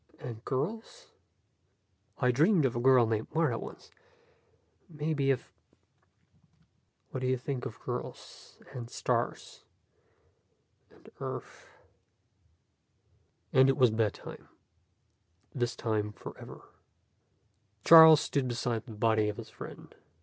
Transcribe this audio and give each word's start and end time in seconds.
"And 0.19 0.43
girls?" 0.43 1.11
"I 2.17 2.31
dreamed 2.31 2.65
of 2.65 2.75
a 2.75 2.79
girl 2.79 3.05
named 3.05 3.27
Martha 3.35 3.59
once. 3.59 3.91
Maybe 4.89 5.29
if" 5.29 5.53
"What 7.11 7.19
do 7.19 7.27
you 7.27 7.37
think 7.37 7.67
of 7.67 7.79
girls? 7.81 8.57
And 8.73 8.89
stars? 8.89 9.63
And 10.89 11.07
Earth?" 11.19 11.69
And 13.53 13.69
it 13.69 13.77
was 13.77 13.91
bedtime, 13.91 14.49
this 15.53 15.75
time 15.75 16.13
forever. 16.13 16.61
Charles 17.83 18.21
stood 18.21 18.47
beside 18.47 18.87
the 18.87 18.93
body 18.93 19.29
of 19.29 19.37
his 19.37 19.51
friend. 19.51 19.93